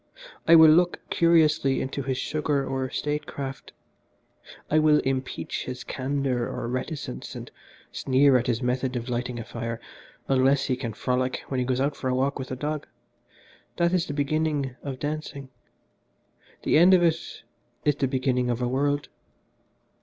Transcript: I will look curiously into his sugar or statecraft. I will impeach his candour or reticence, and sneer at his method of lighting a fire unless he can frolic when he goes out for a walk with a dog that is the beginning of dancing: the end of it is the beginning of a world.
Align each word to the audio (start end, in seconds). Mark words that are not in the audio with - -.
I 0.47 0.55
will 0.55 0.71
look 0.71 0.99
curiously 1.11 1.79
into 1.79 2.01
his 2.01 2.17
sugar 2.17 2.65
or 2.65 2.89
statecraft. 2.89 3.71
I 4.67 4.79
will 4.79 4.97
impeach 5.01 5.65
his 5.65 5.83
candour 5.83 6.47
or 6.47 6.67
reticence, 6.67 7.35
and 7.35 7.51
sneer 7.91 8.35
at 8.35 8.47
his 8.47 8.63
method 8.63 8.95
of 8.95 9.09
lighting 9.09 9.37
a 9.37 9.43
fire 9.43 9.79
unless 10.27 10.65
he 10.65 10.75
can 10.75 10.93
frolic 10.93 11.43
when 11.49 11.59
he 11.59 11.67
goes 11.67 11.79
out 11.79 11.95
for 11.95 12.09
a 12.09 12.15
walk 12.15 12.39
with 12.39 12.49
a 12.49 12.55
dog 12.55 12.87
that 13.77 13.93
is 13.93 14.07
the 14.07 14.15
beginning 14.15 14.75
of 14.81 14.97
dancing: 14.97 15.49
the 16.63 16.79
end 16.79 16.95
of 16.95 17.03
it 17.03 17.43
is 17.85 17.95
the 17.97 18.07
beginning 18.07 18.49
of 18.49 18.59
a 18.59 18.67
world. 18.67 19.07